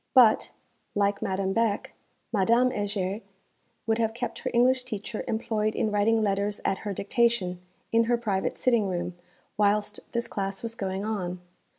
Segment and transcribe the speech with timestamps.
[0.15, 0.51] But,
[0.95, 1.93] like Madame Beck,
[2.33, 3.21] Madame Heger
[3.85, 8.17] would have kept her English teacher employed in writing letters at her dictation, in her
[8.17, 9.13] private sitting room,
[9.57, 11.39] whilst this class was going on.